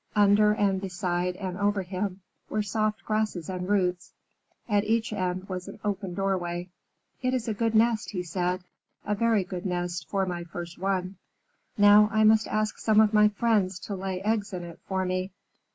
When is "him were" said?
1.83-2.63